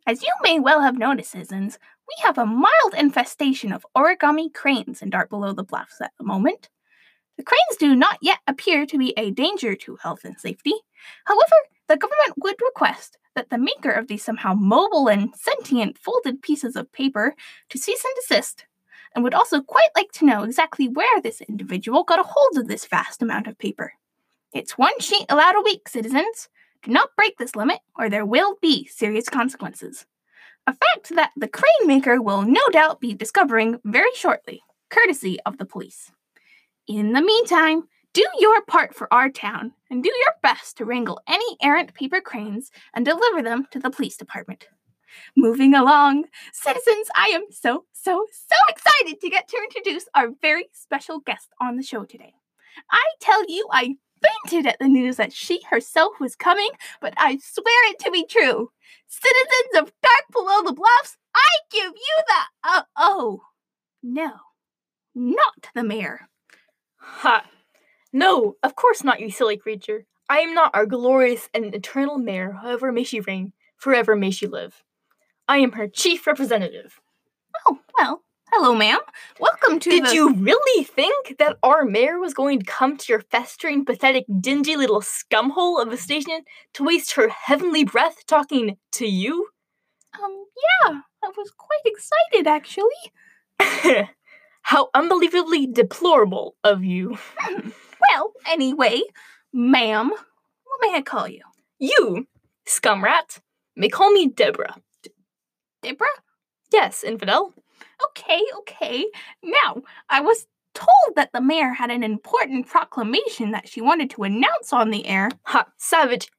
As 0.07 0.23
you 0.23 0.31
may 0.41 0.59
well 0.59 0.81
have 0.81 0.97
noticed, 0.97 1.31
citizens, 1.31 1.79
we 2.07 2.23
have 2.23 2.37
a 2.37 2.45
mild 2.45 2.93
infestation 2.97 3.73
of 3.73 3.85
origami 3.97 4.53
cranes 4.53 5.01
in 5.01 5.09
Dark 5.09 5.29
Below 5.29 5.53
the 5.53 5.63
Bluffs 5.63 5.99
at 5.99 6.13
the 6.17 6.23
moment. 6.23 6.69
The 7.37 7.43
cranes 7.43 7.77
do 7.77 7.95
not 7.95 8.17
yet 8.21 8.39
appear 8.47 8.85
to 8.85 8.97
be 8.97 9.13
a 9.17 9.31
danger 9.31 9.75
to 9.75 9.97
health 9.97 10.23
and 10.23 10.39
safety. 10.39 10.73
However, 11.25 11.55
the 11.87 11.97
government 11.97 12.33
would 12.37 12.55
request 12.61 13.17
that 13.35 13.49
the 13.49 13.57
maker 13.57 13.91
of 13.91 14.07
these 14.07 14.23
somehow 14.23 14.53
mobile 14.53 15.07
and 15.07 15.35
sentient 15.35 15.97
folded 15.97 16.41
pieces 16.41 16.75
of 16.75 16.91
paper 16.91 17.35
to 17.69 17.77
cease 17.77 18.03
and 18.03 18.13
desist, 18.15 18.65
and 19.13 19.23
would 19.23 19.33
also 19.33 19.61
quite 19.61 19.89
like 19.95 20.11
to 20.13 20.25
know 20.25 20.43
exactly 20.43 20.87
where 20.87 21.21
this 21.21 21.41
individual 21.41 22.03
got 22.03 22.19
a 22.19 22.23
hold 22.23 22.57
of 22.57 22.67
this 22.67 22.85
vast 22.85 23.21
amount 23.21 23.47
of 23.47 23.57
paper. 23.57 23.93
It's 24.53 24.77
one 24.77 24.99
sheet 24.99 25.25
allowed 25.29 25.55
a 25.55 25.61
week, 25.61 25.89
citizens. 25.89 26.49
Do 26.81 26.91
not 26.91 27.15
break 27.17 27.37
this 27.37 27.55
limit, 27.55 27.79
or 27.97 28.09
there 28.09 28.25
will 28.25 28.55
be 28.61 28.85
serious 28.85 29.27
consequences. 29.27 30.05
A 30.65 30.73
fact 30.73 31.15
that 31.15 31.31
the 31.35 31.47
crane 31.47 31.85
maker 31.85 32.21
will 32.21 32.41
no 32.41 32.61
doubt 32.71 33.01
be 33.01 33.13
discovering 33.13 33.79
very 33.83 34.13
shortly, 34.15 34.61
courtesy 34.89 35.37
of 35.45 35.57
the 35.57 35.65
police. 35.65 36.11
In 36.87 37.13
the 37.13 37.21
meantime, 37.21 37.83
do 38.13 38.23
your 38.39 38.61
part 38.61 38.93
for 38.93 39.11
our 39.11 39.29
town 39.29 39.73
and 39.89 40.03
do 40.03 40.09
your 40.09 40.35
best 40.43 40.77
to 40.77 40.85
wrangle 40.85 41.19
any 41.27 41.57
errant 41.61 41.95
paper 41.95 42.21
cranes 42.21 42.69
and 42.93 43.03
deliver 43.03 43.41
them 43.41 43.67
to 43.71 43.79
the 43.79 43.89
police 43.89 44.17
department. 44.17 44.67
Moving 45.35 45.73
along, 45.73 46.25
citizens, 46.53 47.07
I 47.15 47.27
am 47.29 47.45
so, 47.49 47.85
so, 47.91 48.27
so 48.31 48.55
excited 48.69 49.19
to 49.19 49.29
get 49.29 49.47
to 49.47 49.57
introduce 49.57 50.05
our 50.13 50.29
very 50.41 50.67
special 50.73 51.19
guest 51.19 51.49
on 51.59 51.75
the 51.75 51.83
show 51.83 52.05
today. 52.05 52.33
I 52.91 53.03
tell 53.19 53.43
you, 53.49 53.67
I 53.71 53.95
fainted 54.21 54.67
at 54.71 54.77
the 54.79 54.87
news 54.87 55.17
that 55.17 55.33
she 55.33 55.61
herself 55.69 56.13
was 56.19 56.35
coming, 56.35 56.69
but 57.01 57.15
I 57.17 57.39
swear 57.41 57.91
it 57.91 57.99
to 57.99 58.11
be 58.11 58.25
true. 58.25 58.69
Citizens 59.07 59.77
of 59.77 59.93
Dark 60.03 60.25
Below 60.31 60.61
the 60.63 60.73
Bluffs, 60.73 61.17
I 61.35 61.49
give 61.71 61.93
you 61.95 62.23
the. 62.27 62.69
Uh, 62.69 62.83
oh. 62.95 63.41
No, 64.03 64.33
not 65.15 65.69
the 65.73 65.83
mayor. 65.83 66.29
Ha! 67.05 67.45
No, 68.11 68.55
of 68.63 68.75
course 68.75 69.03
not, 69.03 69.19
you 69.19 69.29
silly 69.29 69.57
creature. 69.57 70.05
I 70.29 70.39
am 70.39 70.53
not 70.53 70.71
our 70.73 70.85
glorious 70.85 71.49
and 71.53 71.73
eternal 71.73 72.17
mayor, 72.17 72.53
however 72.61 72.91
may 72.91 73.03
she 73.03 73.19
reign, 73.19 73.53
forever 73.77 74.15
may 74.15 74.31
she 74.31 74.47
live. 74.47 74.83
I 75.47 75.57
am 75.59 75.73
her 75.73 75.87
chief 75.87 76.25
representative. 76.25 76.99
Oh, 77.67 77.79
well, 77.97 78.23
Hello, 78.51 78.73
ma'am. 78.73 78.99
Welcome 79.39 79.79
to 79.81 79.89
Did 79.89 80.05
the. 80.05 80.13
you 80.13 80.33
really 80.33 80.83
think 80.85 81.37
that 81.39 81.57
our 81.61 81.83
mayor 81.83 82.19
was 82.19 82.33
going 82.33 82.59
to 82.59 82.65
come 82.65 82.95
to 82.95 83.05
your 83.11 83.19
festering, 83.19 83.83
pathetic, 83.83 84.23
dingy 84.39 84.77
little 84.77 85.01
scumhole 85.01 85.81
of 85.81 85.91
a 85.91 85.97
station 85.97 86.41
to 86.75 86.83
waste 86.83 87.13
her 87.15 87.27
heavenly 87.27 87.83
breath 87.83 88.25
talking 88.27 88.77
to 88.93 89.07
you? 89.07 89.49
Um, 90.23 90.45
yeah, 90.85 91.01
I 91.23 91.31
was 91.35 91.51
quite 91.57 91.81
excited 91.85 92.47
actually. 92.47 94.07
How 94.65 94.89
unbelievably 94.95 95.67
deplorable 95.67 96.55
of 96.63 96.83
you. 96.83 97.19
Well, 97.47 98.33
anyway, 98.47 98.99
ma'am, 99.53 100.09
what 100.09 100.79
may 100.81 100.97
I 100.97 101.03
call 101.03 101.27
you? 101.27 101.43
You, 101.77 102.25
scumrat, 102.65 103.41
may 103.75 103.89
call 103.89 104.11
me 104.11 104.27
Deborah. 104.27 104.75
Deborah? 105.83 106.07
Yes, 106.73 107.03
infidel. 107.03 107.53
Okay, 108.07 108.41
okay. 108.61 109.05
Now, 109.43 109.83
I 110.09 110.21
was 110.21 110.47
told 110.73 111.15
that 111.15 111.29
the 111.31 111.41
mayor 111.41 111.73
had 111.73 111.91
an 111.91 112.01
important 112.01 112.65
proclamation 112.65 113.51
that 113.51 113.69
she 113.69 113.81
wanted 113.81 114.09
to 114.09 114.23
announce 114.23 114.73
on 114.73 114.89
the 114.89 115.05
air. 115.05 115.29
Ha, 115.43 115.67
savage. 115.77 116.31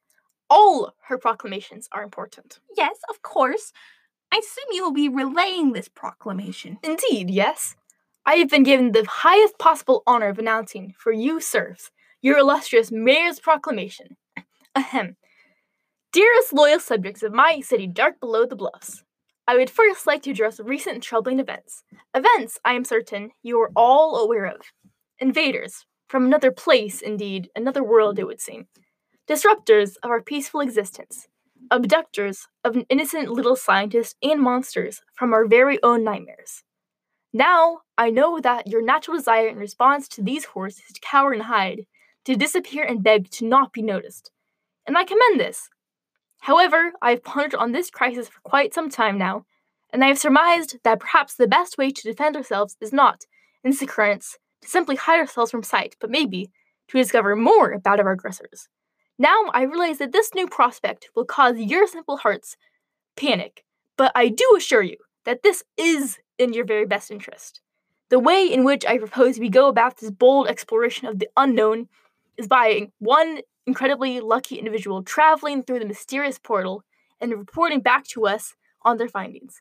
All 0.50 0.96
her 1.06 1.16
proclamations 1.16 1.88
are 1.92 2.02
important. 2.02 2.58
Yes, 2.76 2.96
of 3.08 3.22
course. 3.22 3.72
I 4.32 4.38
assume 4.38 4.72
you 4.72 4.82
will 4.82 4.92
be 4.92 5.08
relaying 5.08 5.74
this 5.74 5.88
proclamation. 5.88 6.78
Indeed, 6.82 7.30
yes. 7.30 7.76
I 8.28 8.34
have 8.36 8.48
been 8.48 8.64
given 8.64 8.90
the 8.90 9.06
highest 9.08 9.56
possible 9.56 10.02
honor 10.04 10.28
of 10.28 10.40
announcing 10.40 10.94
for 10.98 11.12
you 11.12 11.40
serfs 11.40 11.92
your 12.20 12.38
illustrious 12.38 12.90
mayor's 12.90 13.38
proclamation. 13.38 14.16
Ahem. 14.74 15.16
Dearest 16.12 16.52
loyal 16.52 16.80
subjects 16.80 17.22
of 17.22 17.32
my 17.32 17.60
city 17.60 17.86
dark 17.86 18.18
below 18.18 18.44
the 18.44 18.56
bluffs, 18.56 19.04
I 19.46 19.54
would 19.54 19.70
first 19.70 20.08
like 20.08 20.22
to 20.22 20.30
address 20.32 20.58
recent 20.58 21.04
troubling 21.04 21.38
events. 21.38 21.84
Events, 22.14 22.58
I 22.64 22.72
am 22.72 22.84
certain, 22.84 23.30
you 23.44 23.60
are 23.60 23.70
all 23.76 24.16
aware 24.16 24.46
of. 24.46 24.60
Invaders, 25.20 25.86
from 26.08 26.26
another 26.26 26.50
place, 26.50 27.00
indeed, 27.00 27.48
another 27.54 27.84
world, 27.84 28.18
it 28.18 28.26
would 28.26 28.40
seem. 28.40 28.66
Disruptors 29.28 29.94
of 30.02 30.10
our 30.10 30.20
peaceful 30.20 30.60
existence. 30.60 31.28
Abductors 31.70 32.48
of 32.64 32.74
an 32.74 32.86
innocent 32.88 33.28
little 33.28 33.54
scientist 33.54 34.16
and 34.20 34.40
monsters 34.40 35.00
from 35.14 35.32
our 35.32 35.46
very 35.46 35.80
own 35.84 36.02
nightmares. 36.02 36.64
Now, 37.36 37.80
I 37.98 38.08
know 38.08 38.40
that 38.40 38.66
your 38.66 38.80
natural 38.80 39.18
desire 39.18 39.48
in 39.48 39.58
response 39.58 40.08
to 40.08 40.22
these 40.22 40.46
horrors 40.46 40.78
is 40.78 40.94
to 40.94 41.00
cower 41.02 41.32
and 41.32 41.42
hide, 41.42 41.84
to 42.24 42.34
disappear 42.34 42.82
and 42.82 43.02
beg 43.02 43.30
to 43.32 43.44
not 43.44 43.74
be 43.74 43.82
noticed. 43.82 44.30
And 44.86 44.96
I 44.96 45.04
commend 45.04 45.38
this. 45.38 45.68
However, 46.38 46.92
I 47.02 47.10
have 47.10 47.22
pondered 47.22 47.54
on 47.54 47.72
this 47.72 47.90
crisis 47.90 48.30
for 48.30 48.40
quite 48.40 48.72
some 48.72 48.88
time 48.88 49.18
now, 49.18 49.44
and 49.92 50.02
I 50.02 50.08
have 50.08 50.18
surmised 50.18 50.78
that 50.82 50.98
perhaps 50.98 51.34
the 51.34 51.46
best 51.46 51.76
way 51.76 51.90
to 51.90 52.02
defend 52.02 52.36
ourselves 52.36 52.78
is 52.80 52.90
not, 52.90 53.26
in 53.62 53.70
this 53.70 53.82
occurrence, 53.82 54.38
to 54.62 54.68
simply 54.70 54.96
hide 54.96 55.20
ourselves 55.20 55.50
from 55.50 55.62
sight, 55.62 55.94
but 56.00 56.08
maybe 56.08 56.50
to 56.88 56.96
discover 56.96 57.36
more 57.36 57.70
about 57.70 58.00
our 58.00 58.12
aggressors. 58.12 58.70
Now 59.18 59.50
I 59.52 59.64
realize 59.64 59.98
that 59.98 60.12
this 60.12 60.30
new 60.34 60.48
prospect 60.48 61.10
will 61.14 61.26
cause 61.26 61.58
your 61.58 61.86
simple 61.86 62.16
hearts 62.16 62.56
panic, 63.14 63.62
but 63.98 64.10
I 64.14 64.28
do 64.28 64.54
assure 64.56 64.82
you 64.82 64.96
that 65.26 65.42
this 65.42 65.62
is 65.76 66.16
in 66.38 66.52
your 66.52 66.64
very 66.64 66.86
best 66.86 67.10
interest. 67.10 67.60
The 68.08 68.18
way 68.18 68.46
in 68.46 68.64
which 68.64 68.84
I 68.86 68.98
propose 68.98 69.38
we 69.38 69.48
go 69.48 69.68
about 69.68 69.98
this 69.98 70.10
bold 70.10 70.48
exploration 70.48 71.08
of 71.08 71.18
the 71.18 71.28
unknown 71.36 71.88
is 72.36 72.46
by 72.46 72.88
one 72.98 73.40
incredibly 73.66 74.20
lucky 74.20 74.56
individual 74.56 75.02
traveling 75.02 75.62
through 75.62 75.80
the 75.80 75.86
mysterious 75.86 76.38
portal 76.38 76.84
and 77.20 77.32
reporting 77.32 77.80
back 77.80 78.04
to 78.04 78.26
us 78.26 78.54
on 78.82 78.96
their 78.96 79.08
findings. 79.08 79.60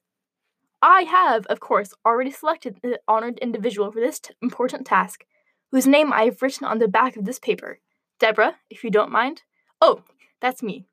I 0.81 1.01
have, 1.03 1.47
of 1.47 1.59
course, 1.59 1.93
already 2.05 2.29
selected 2.29 2.79
the 2.83 2.99
honored 3.07 3.39
individual 3.39 3.91
for 3.91 3.99
this 3.99 4.19
t- 4.19 4.35
important 4.41 4.85
task, 4.85 5.25
whose 5.71 5.87
name 5.87 6.13
I 6.13 6.25
have 6.25 6.41
written 6.41 6.67
on 6.67 6.77
the 6.77 6.87
back 6.87 7.17
of 7.17 7.25
this 7.25 7.39
paper. 7.39 7.79
Deborah, 8.19 8.57
if 8.69 8.83
you 8.83 8.91
don't 8.91 9.11
mind. 9.11 9.41
Oh, 9.81 10.03
that's 10.41 10.61
me. 10.61 10.85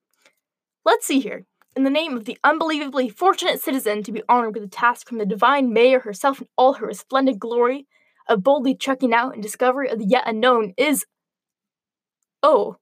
Let's 0.84 1.06
see 1.06 1.20
here. 1.20 1.44
In 1.74 1.84
the 1.84 1.90
name 1.90 2.16
of 2.16 2.26
the 2.26 2.38
unbelievably 2.44 3.08
fortunate 3.08 3.60
citizen 3.60 4.02
to 4.02 4.12
be 4.12 4.22
honored 4.28 4.54
with 4.54 4.64
a 4.64 4.68
task 4.68 5.08
from 5.08 5.18
the 5.18 5.24
divine 5.24 5.72
mayor 5.72 6.00
herself 6.00 6.40
in 6.40 6.48
all 6.56 6.74
her 6.74 6.86
resplendent 6.86 7.38
glory 7.38 7.86
of 8.28 8.42
boldly 8.42 8.74
checking 8.74 9.14
out 9.14 9.32
and 9.32 9.42
discovery 9.42 9.88
of 9.88 9.98
the 9.98 10.04
yet 10.04 10.24
unknown 10.26 10.74
is. 10.76 11.06
Oh, 12.42 12.76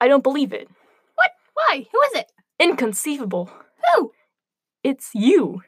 I 0.00 0.08
don't 0.08 0.22
believe 0.22 0.54
it. 0.54 0.68
What? 1.16 1.32
Why? 1.52 1.86
Who 1.92 2.00
is 2.02 2.12
it? 2.14 2.32
Inconceivable. 2.58 3.50
Who? 3.94 4.12
It's 4.82 5.10
you. 5.14 5.62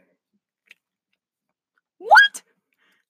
What? 1.98 2.42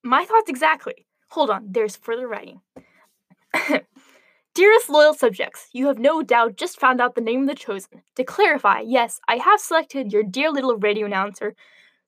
My 0.03 0.25
thoughts 0.25 0.51
exactly. 0.51 1.07
Hold 1.29 1.51
on, 1.51 1.68
there's 1.70 1.96
further 1.96 2.27
writing. 2.27 2.62
Dearest 4.54 4.90
loyal 4.90 5.14
subjects, 5.14 5.68
you 5.72 5.86
have 5.86 5.98
no 5.98 6.22
doubt 6.22 6.56
just 6.56 6.78
found 6.78 7.00
out 7.00 7.14
the 7.14 7.22
name 7.22 7.40
of 7.42 7.48
the 7.48 7.54
chosen. 7.54 8.02
To 8.16 8.24
clarify, 8.24 8.80
yes, 8.80 9.18
I 9.26 9.36
have 9.36 9.58
selected 9.58 10.12
your 10.12 10.22
dear 10.22 10.50
little 10.50 10.76
radio 10.76 11.06
announcer, 11.06 11.54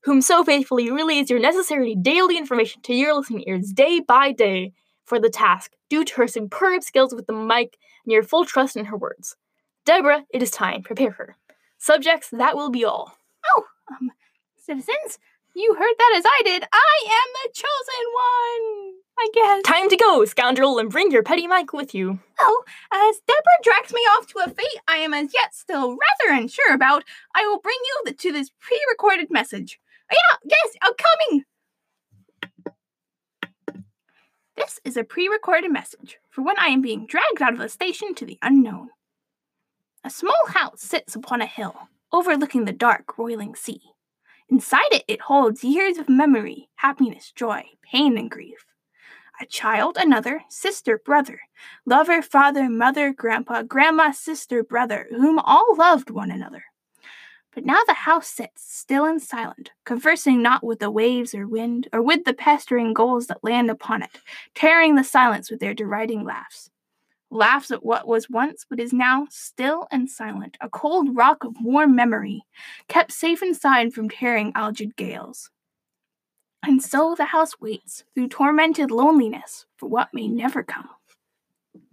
whom 0.03 0.21
so 0.21 0.45
faithfully 0.45 0.91
relays 0.91 1.31
your 1.31 1.41
necessary 1.41 1.95
daily 1.95 2.37
information 2.37 2.83
to 2.83 2.95
your 2.95 3.15
listening 3.15 3.45
ears 3.47 3.73
day 3.73 4.01
by 4.01 4.33
day 4.33 4.75
for 5.07 5.19
the 5.19 5.31
task, 5.31 5.73
due 5.89 6.05
to 6.05 6.15
her 6.17 6.29
superb 6.29 6.83
skills 6.83 7.15
with 7.15 7.27
the 7.27 7.33
mic 7.33 7.79
and 8.05 8.13
your 8.13 8.23
full 8.23 8.45
trust 8.45 8.77
in 8.77 8.85
her 8.87 8.97
words. 8.97 9.37
Deborah, 9.87 10.25
it 10.29 10.43
is 10.43 10.51
time. 10.51 10.83
Prepare 10.83 11.13
her. 11.13 11.37
Subjects, 11.79 12.29
that 12.31 12.57
will 12.57 12.71
be 12.71 12.85
all. 12.85 13.17
Oh, 13.57 13.65
um, 13.91 14.11
citizens, 14.57 15.19
you 15.55 15.75
heard 15.79 15.95
that 15.99 16.15
as 16.19 16.25
I 16.27 16.43
did. 16.45 16.65
I 16.71 17.05
am 17.07 17.33
the 17.43 17.51
chosen 17.55 18.85
one. 18.85 18.94
I 19.19 19.29
guess. 19.33 19.63
Time 19.63 19.89
to 19.89 19.97
go, 19.97 20.25
scoundrel, 20.25 20.79
and 20.79 20.91
bring 20.91 21.11
your 21.11 21.23
petty 21.23 21.47
mic 21.47 21.73
with 21.73 21.95
you. 21.95 22.19
Oh, 22.41 22.65
as 22.93 23.21
Deborah 23.27 23.63
drags 23.63 23.93
me 23.93 24.01
off 24.01 24.27
to 24.29 24.41
a 24.41 24.49
fate 24.49 24.81
I 24.89 24.97
am 24.97 25.15
as 25.15 25.33
yet 25.33 25.55
still 25.55 25.91
rather 25.97 26.35
unsure 26.35 26.75
about, 26.75 27.05
I 27.35 27.47
will 27.47 27.61
bring 27.61 27.79
you 27.85 28.13
to 28.13 28.33
this 28.33 28.51
pre-recorded 28.61 29.31
message. 29.31 29.79
Oh, 30.11 30.17
yeah, 30.17 30.39
yes, 30.51 30.75
I'm 30.83 30.93
coming. 30.95 31.45
This 34.57 34.81
is 34.85 34.97
a 34.97 35.05
pre-recorded 35.05 35.73
message 35.73 36.19
for 36.31 36.43
when 36.43 36.59
I 36.59 36.67
am 36.67 36.81
being 36.81 37.07
dragged 37.07 37.43
out 37.43 37.55
of 37.55 37.59
the 37.59 37.69
station 37.69 38.15
to 38.15 38.25
the 38.25 38.39
unknown. 38.43 38.91
A 40.05 40.11
small 40.11 40.47
house 40.49 40.83
sits 40.83 41.15
upon 41.15 41.41
a 41.41 41.47
hill, 41.47 41.89
overlooking 42.13 42.65
the 42.65 42.73
dark, 42.73 43.17
roiling 43.19 43.55
sea. 43.55 43.81
Inside 44.49 44.93
it, 44.93 45.05
it 45.09 45.23
holds 45.23 45.65
years 45.65 45.99
of 45.99 46.09
memory, 46.09 46.69
happiness, 46.77 47.33
joy, 47.35 47.65
pain, 47.91 48.19
and 48.19 48.31
grief. 48.31 48.67
A 49.41 49.47
child, 49.47 49.97
another, 50.01 50.43
sister, 50.49 51.01
brother, 51.05 51.41
lover, 51.85 52.23
father, 52.23 52.69
mother, 52.69 53.13
grandpa, 53.13 53.63
grandma, 53.63 54.13
sister, 54.13 54.63
brother, 54.63 55.09
whom 55.11 55.41
all 55.41 55.75
loved 55.77 56.11
one 56.11 56.31
another. 56.31 56.65
But 57.53 57.65
now 57.65 57.81
the 57.87 57.95
house 57.95 58.29
sits 58.29 58.63
still 58.63 59.05
and 59.05 59.21
silent, 59.21 59.73
conversing 59.85 60.43
not 60.43 60.63
with 60.63 60.79
the 60.79 60.91
waves 60.91 61.35
or 61.35 61.49
wind, 61.49 61.89
or 61.93 62.01
with 62.01 62.25
the 62.25 62.35
pestering 62.35 62.95
gulls 62.95 63.27
that 63.27 63.43
land 63.43 63.71
upon 63.71 64.03
it, 64.03 64.21
tearing 64.55 64.95
the 64.95 65.05
silence 65.05 65.51
with 65.51 65.61
their 65.61 65.75
deriding 65.75 66.25
laughs. 66.25 66.71
Laughs 67.31 67.73
at 67.73 67.85
what 67.85 68.07
was 68.07 68.31
once 68.31 68.65
but 68.69 68.79
is 68.79 68.93
now 68.93 69.27
still 69.31 69.89
and 69.91 70.09
silent, 70.09 70.57
a 70.61 70.69
cold 70.69 71.17
rock 71.17 71.43
of 71.43 71.57
warm 71.61 71.97
memory, 71.97 72.43
kept 72.89 73.11
safe 73.11 73.43
inside 73.43 73.93
from 73.93 74.09
tearing 74.09 74.53
algid 74.53 74.95
gales. 74.95 75.51
And 76.67 76.83
so 76.83 77.15
the 77.15 77.27
house 77.27 77.61
waits, 77.61 78.05
through 78.15 78.29
tormented 78.29 78.91
loneliness, 78.91 79.67
for 79.77 79.89
what 79.89 80.15
may 80.15 80.29
never 80.29 80.63
come. 80.63 80.89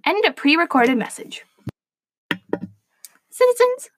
End 0.05 0.23
a 0.25 0.31
pre 0.31 0.55
recorded 0.55 0.97
message. 0.97 1.43
Citizens, 3.29 3.89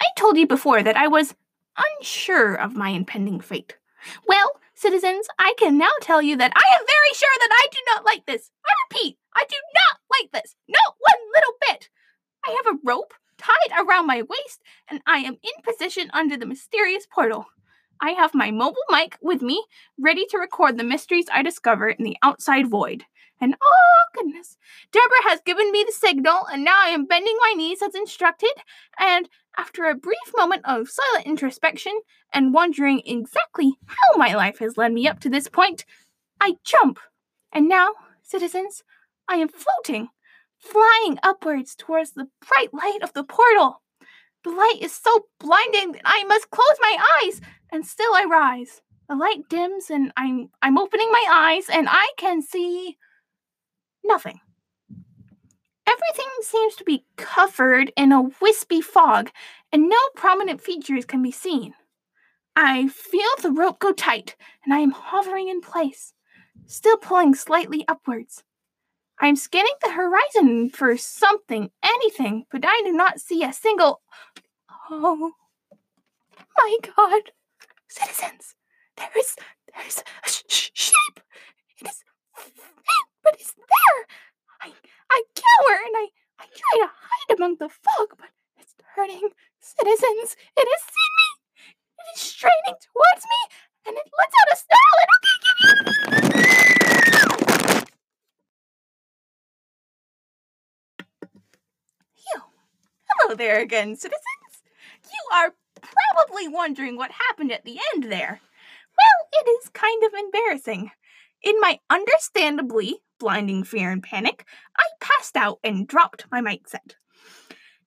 I 0.00 0.06
told 0.16 0.38
you 0.38 0.46
before 0.46 0.82
that 0.82 0.96
I 0.96 1.08
was 1.08 1.34
unsure 1.76 2.54
of 2.54 2.74
my 2.74 2.88
impending 2.90 3.40
fate. 3.40 3.76
Well, 4.26 4.52
citizens, 4.74 5.26
I 5.38 5.54
can 5.58 5.76
now 5.76 5.92
tell 6.00 6.22
you 6.22 6.36
that 6.36 6.52
I 6.54 6.78
am 6.78 6.86
very 6.86 7.14
sure 7.14 7.28
that 7.40 7.50
I 7.52 7.66
do 7.70 7.78
not 7.94 8.04
like 8.04 8.26
this. 8.26 8.50
I 8.64 8.72
repeat, 8.88 9.18
I 9.34 9.44
do 9.48 9.56
not 9.74 10.00
like 10.10 10.32
this. 10.32 10.56
Not 10.68 10.96
one 10.98 11.32
little 11.34 11.54
bit. 11.68 11.90
I 12.46 12.56
have 12.64 12.74
a 12.74 12.78
rope 12.82 13.12
tied 13.36 13.86
around 13.86 14.06
my 14.06 14.22
waist, 14.22 14.60
and 14.88 15.00
I 15.06 15.18
am 15.18 15.34
in 15.34 15.62
position 15.62 16.10
under 16.12 16.36
the 16.36 16.46
mysterious 16.46 17.06
portal. 17.12 17.46
I 18.00 18.10
have 18.12 18.34
my 18.34 18.50
mobile 18.50 18.76
mic 18.90 19.18
with 19.22 19.42
me, 19.42 19.64
ready 19.98 20.26
to 20.30 20.38
record 20.38 20.76
the 20.76 20.84
mysteries 20.84 21.26
I 21.32 21.42
discover 21.42 21.88
in 21.88 22.04
the 22.04 22.16
outside 22.22 22.68
void. 22.68 23.04
And 23.40 23.56
oh, 23.60 24.04
goodness, 24.14 24.56
Deborah 24.92 25.28
has 25.28 25.40
given 25.44 25.70
me 25.72 25.84
the 25.84 25.92
signal, 25.92 26.46
and 26.50 26.64
now 26.64 26.78
I 26.80 26.88
am 26.88 27.06
bending 27.06 27.36
my 27.40 27.54
knees 27.56 27.82
as 27.82 27.94
instructed. 27.94 28.52
And 28.98 29.28
after 29.56 29.84
a 29.84 29.94
brief 29.94 30.32
moment 30.36 30.62
of 30.64 30.88
silent 30.88 31.26
introspection 31.26 31.92
and 32.32 32.54
wondering 32.54 33.02
exactly 33.04 33.72
how 33.86 34.16
my 34.16 34.34
life 34.34 34.58
has 34.58 34.76
led 34.76 34.92
me 34.92 35.08
up 35.08 35.20
to 35.20 35.28
this 35.28 35.48
point, 35.48 35.84
I 36.40 36.56
jump. 36.64 36.98
And 37.52 37.68
now, 37.68 37.90
citizens, 38.22 38.82
I 39.28 39.36
am 39.36 39.48
floating, 39.48 40.08
flying 40.58 41.18
upwards 41.22 41.74
towards 41.74 42.12
the 42.12 42.28
bright 42.48 42.72
light 42.72 43.02
of 43.02 43.12
the 43.12 43.24
portal. 43.24 43.82
The 44.44 44.50
light 44.50 44.78
is 44.80 44.92
so 44.92 45.26
blinding 45.40 45.92
that 45.92 46.02
I 46.04 46.24
must 46.24 46.50
close 46.50 46.76
my 46.80 46.96
eyes, 47.22 47.40
and 47.74 47.84
still 47.84 48.14
I 48.14 48.24
rise. 48.24 48.82
The 49.08 49.16
light 49.16 49.48
dims 49.50 49.90
and 49.90 50.12
I'm 50.16 50.50
I'm 50.62 50.78
opening 50.78 51.10
my 51.10 51.26
eyes 51.28 51.68
and 51.68 51.88
I 51.90 52.08
can 52.16 52.40
see 52.40 52.96
nothing. 54.04 54.40
Everything 55.86 56.30
seems 56.42 56.76
to 56.76 56.84
be 56.84 57.04
covered 57.16 57.92
in 57.96 58.12
a 58.12 58.30
wispy 58.40 58.80
fog 58.80 59.30
and 59.72 59.88
no 59.88 59.98
prominent 60.14 60.60
features 60.60 61.04
can 61.04 61.20
be 61.20 61.32
seen. 61.32 61.74
I 62.56 62.86
feel 62.88 63.28
the 63.42 63.50
rope 63.50 63.80
go 63.80 63.92
tight 63.92 64.36
and 64.64 64.72
I 64.72 64.78
am 64.78 64.92
hovering 64.92 65.48
in 65.48 65.60
place, 65.60 66.14
still 66.66 66.96
pulling 66.96 67.34
slightly 67.34 67.84
upwards. 67.88 68.44
I 69.20 69.26
am 69.26 69.36
scanning 69.36 69.74
the 69.82 69.92
horizon 69.92 70.70
for 70.70 70.96
something, 70.96 71.70
anything, 71.82 72.46
but 72.52 72.64
I 72.64 72.82
do 72.84 72.92
not 72.92 73.20
see 73.20 73.42
a 73.42 73.52
single. 73.52 74.00
Oh 74.90 75.32
my 76.56 76.76
god! 76.96 77.32
Citizens, 77.94 78.56
there 78.96 79.10
is 79.16 79.36
there 79.72 79.86
is 79.86 79.98
a 80.02 80.28
sh- 80.28 80.42
sh- 80.48 80.70
shape. 80.74 81.20
It 81.78 81.86
is 81.88 82.02
faint, 82.36 83.08
but 83.22 83.34
it's 83.38 83.54
there. 83.54 84.00
I 84.60 84.72
I 85.10 85.22
cower 85.34 85.74
and 85.86 85.94
I 86.02 86.06
I 86.40 86.46
try 86.50 86.74
to 86.82 86.90
hide 86.90 87.30
among 87.38 87.56
the 87.62 87.68
fog, 87.68 88.18
but 88.18 88.30
it's 88.58 88.74
turning. 88.96 89.30
Citizens, 89.60 90.34
it 90.58 90.66
has 90.72 90.82
seen 90.90 91.12
me. 91.20 91.28
It 92.00 92.06
is 92.16 92.20
straining 92.22 92.76
towards 92.82 93.24
me, 93.32 93.40
and 93.86 93.96
it 93.96 94.08
lets 94.18 94.34
out 94.40 94.52
a 94.52 94.56
snarl. 94.58 94.96
And 95.02 95.10
okay, 95.14 95.36
give 95.44 95.58
you. 95.60 95.68
Hello 103.08 103.34
there 103.34 103.60
again, 103.60 103.96
citizens. 103.96 104.62
You 105.04 105.22
are 105.36 105.54
probably 106.14 106.48
wondering 106.48 106.96
what 106.96 107.10
happened 107.28 107.50
at 107.50 107.64
the 107.64 107.78
end 107.94 108.04
there. 108.04 108.40
Well, 108.96 109.42
it 109.42 109.48
is 109.48 109.68
kind 109.70 110.04
of 110.04 110.14
embarrassing. 110.14 110.92
In 111.42 111.60
my 111.60 111.80
understandably 111.90 112.98
blinding 113.18 113.64
fear 113.64 113.90
and 113.90 114.02
panic, 114.02 114.44
I 114.78 114.84
passed 115.00 115.36
out 115.36 115.58
and 115.64 115.88
dropped 115.88 116.26
my 116.30 116.40
mic 116.40 116.68
set. 116.68 116.96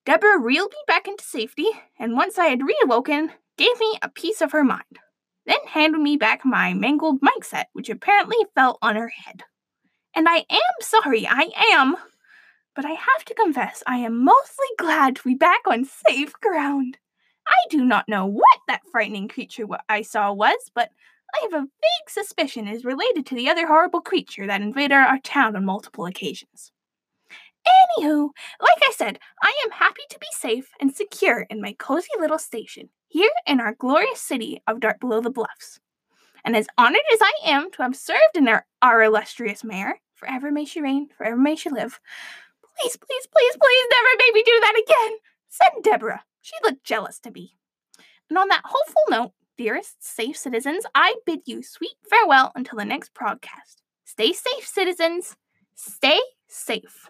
Deborah 0.06 0.40
reeled 0.40 0.72
me 0.72 0.78
back 0.88 1.08
into 1.08 1.24
safety, 1.24 1.68
and 2.00 2.13
once 2.13 2.38
I 2.38 2.48
had 2.48 2.60
reawoken, 2.60 3.30
gave 3.58 3.80
me 3.80 3.98
a 4.02 4.10
piece 4.10 4.42
of 4.42 4.52
her 4.52 4.63
mind, 4.63 5.00
then 5.46 5.58
handed 5.68 6.00
me 6.00 6.18
back 6.18 6.46
my 6.46 6.74
mangled 6.74 7.20
mic 7.22 7.44
set, 7.44 7.70
which 7.74 7.90
apparently 7.90 8.38
fell 8.56 8.78
on 8.82 8.96
her 8.96 9.10
head. 9.10 9.44
And 10.16 10.28
I 10.30 10.46
am 10.50 10.82
sorry, 10.82 11.28
I 11.28 11.50
am. 11.74 11.96
But 12.76 12.86
I 12.86 12.92
have 12.92 13.26
to 13.26 13.34
confess, 13.34 13.84
I 13.88 13.98
am 13.98 14.24
mostly 14.24 14.68
glad 14.78 15.16
to 15.18 15.24
be 15.24 15.34
back 15.34 15.62
on 15.66 15.86
safe 15.86 16.34
ground. 16.34 16.98
I 17.48 17.68
do 17.70 17.84
not 17.84 18.08
know 18.08 18.26
what 18.26 18.60
that 18.68 18.82
frightening 18.92 19.28
creature 19.28 19.66
I 19.90 20.02
saw 20.02 20.32
was, 20.34 20.72
but 20.74 20.92
I 21.34 21.40
have 21.44 21.54
a 21.54 21.66
vague 21.66 22.10
suspicion 22.10 22.68
it 22.68 22.76
is 22.76 22.86
related 22.86 23.26
to 23.28 23.36
the 23.36 23.50
other 23.50 23.68
horrible 23.68 24.02
creature 24.02 24.48
that 24.48 24.62
invaded 24.62 24.96
our 24.96 25.20
town 25.20 25.56
on 25.56 25.66
multiple 25.66 26.06
occasions. 26.06 26.72
Anywho, 28.00 28.30
like 28.62 28.78
I 28.82 28.92
said, 28.96 29.20
I 29.42 29.54
am 29.66 29.72
happy 29.72 30.04
to 30.10 30.20
be 30.20 30.28
safe 30.32 30.70
and 30.80 30.96
secure 30.96 31.46
in 31.50 31.62
my 31.62 31.74
cozy 31.78 32.08
little 32.20 32.40
station 32.40 32.90
here 33.10 33.32
in 33.46 33.60
our 33.60 33.74
glorious 33.74 34.22
city 34.22 34.62
of 34.68 34.80
Dark 34.80 35.00
Below 35.00 35.22
the 35.22 35.30
Bluffs. 35.30 35.80
And 36.46 36.56
as 36.56 36.68
honored 36.78 37.02
as 37.14 37.20
I 37.22 37.34
am 37.46 37.72
to 37.72 37.82
have 37.82 37.96
served 37.96 38.36
in 38.36 38.48
our, 38.48 38.66
our 38.82 39.04
illustrious 39.04 39.64
mayor, 39.64 40.00
forever 40.16 40.50
may 40.50 40.64
she 40.64 40.82
reign, 40.82 41.10
forever 41.18 41.36
may 41.36 41.56
she 41.56 41.70
live. 41.70 42.00
Please, 42.62 42.96
please, 42.96 43.28
please, 43.28 43.58
please 43.62 43.88
never 43.92 44.18
make 44.18 44.34
me 44.34 44.44
do 44.46 44.60
that 44.62 44.82
again, 44.82 45.18
said 45.50 45.84
Deborah. 45.84 46.24
She 46.48 46.56
looked 46.64 46.86
jealous 46.86 47.20
to 47.20 47.32
me. 47.32 47.58
And 48.30 48.38
on 48.38 48.48
that 48.48 48.62
hopeful 48.64 49.02
note, 49.10 49.34
dearest 49.58 50.02
safe 50.02 50.38
citizens, 50.38 50.86
I 50.96 51.16
bid 51.26 51.42
you 51.46 51.62
sweet 51.62 51.98
farewell 52.10 52.54
until 52.56 52.78
the 52.78 52.86
next 52.86 53.14
broadcast. 53.14 53.84
Stay 54.06 54.32
safe, 54.32 54.66
citizens. 54.66 55.36
Stay 55.76 56.22
safe. 56.48 57.10